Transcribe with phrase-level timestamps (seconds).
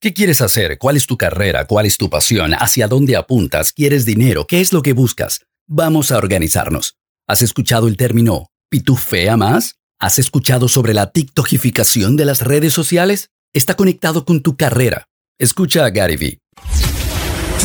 [0.00, 0.78] ¿Qué quieres hacer?
[0.78, 1.66] ¿Cuál es tu carrera?
[1.66, 2.52] ¿Cuál es tu pasión?
[2.54, 3.72] ¿Hacia dónde apuntas?
[3.72, 4.46] ¿Quieres dinero?
[4.46, 5.40] ¿Qué es lo que buscas?
[5.66, 6.94] Vamos a organizarnos.
[7.26, 9.74] ¿Has escuchado el término pitufea más?
[9.98, 13.30] ¿Has escuchado sobre la tiktokificación de las redes sociales?
[13.52, 15.08] Está conectado con tu carrera.
[15.36, 16.38] Escucha a Gary Vee.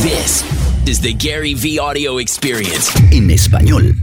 [0.02, 0.44] This
[0.88, 2.92] is the Gary V Audio Experience.
[3.12, 3.96] En español.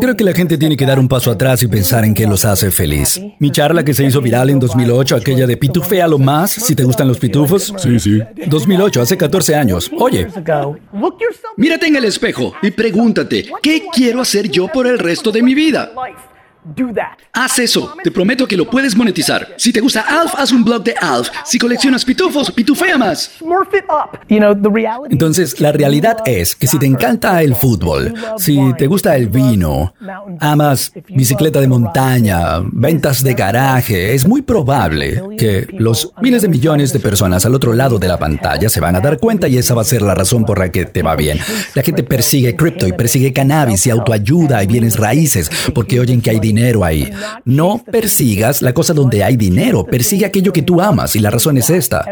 [0.00, 2.44] Creo que la gente tiene que dar un paso atrás y pensar en qué los
[2.44, 3.20] hace feliz.
[3.38, 6.82] Mi charla que se hizo viral en 2008, aquella de pitufea lo más, si te
[6.82, 7.72] gustan los pitufos.
[7.76, 8.20] Sí, sí.
[8.48, 9.88] 2008, hace 14 años.
[9.96, 10.26] Oye,
[11.56, 15.54] Mírate en el espejo y pregúntate, ¿qué quiero hacer yo por el resto de mi
[15.54, 15.92] vida?
[17.32, 19.54] Haz eso, te prometo que lo puedes monetizar.
[19.56, 21.28] Si te gusta Alf, haz un blog de Alf.
[21.44, 23.30] Si coleccionas pitufos, pitufea más.
[25.10, 29.94] entonces la realidad es que si te encanta el fútbol, si te gusta el vino,
[30.40, 36.92] amas bicicleta de montaña, ventas de garaje, es muy probable que los miles de millones
[36.92, 39.74] de personas al otro lado de la pantalla se van a dar cuenta y esa
[39.74, 41.38] va a ser la razón por la que te va bien.
[41.74, 46.30] La gente persigue cripto y persigue cannabis y autoayuda y bienes raíces porque oyen que
[46.30, 46.55] hay dinero
[47.44, 51.56] No persigas la cosa donde hay dinero, persigue aquello que tú amas y la razón
[51.58, 52.04] es esta.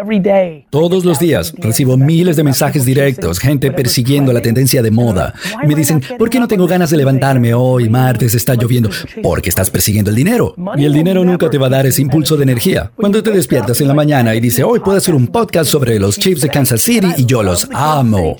[0.70, 5.34] Todos los días recibo miles de mensajes directos, gente persiguiendo la tendencia de moda.
[5.66, 8.90] Me dicen, ¿por qué no tengo ganas de levantarme hoy, martes, está lloviendo?
[9.22, 10.54] Porque estás persiguiendo el dinero.
[10.76, 12.90] Y el dinero nunca te va a dar ese impulso de energía.
[12.96, 16.18] Cuando te despiertas en la mañana y dices, hoy puedo hacer un podcast sobre los
[16.18, 18.36] Chiefs de Kansas City y yo los amo.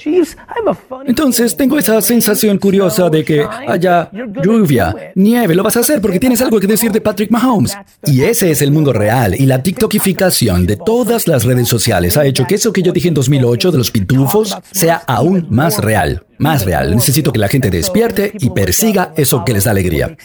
[1.07, 4.11] Entonces tengo esa sensación curiosa de que haya
[4.43, 7.77] lluvia, nieve, lo vas a porque tienes algo que decir de Patrick Mahomes.
[8.05, 9.35] Y ese es el mundo real.
[9.39, 13.09] Y la TikTokificación de todas las redes sociales ha hecho que eso que yo dije
[13.09, 16.25] en 2008 de los pitufos sea aún más real.
[16.39, 16.95] Más real.
[16.95, 20.17] Necesito que la gente despierte y persiga eso que les da alegría.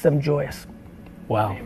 [1.28, 1.58] Wow.